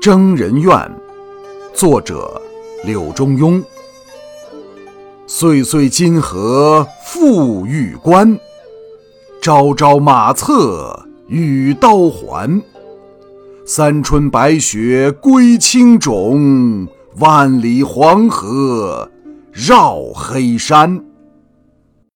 [0.00, 0.72] 征人怨，
[1.74, 2.40] 作者
[2.84, 3.60] 柳中庸。
[5.26, 8.38] 岁岁金河复玉关，
[9.42, 12.62] 朝朝马策与刀环。
[13.66, 16.86] 三春白雪归青冢，
[17.18, 19.10] 万里黄河
[19.50, 21.04] 绕黑山。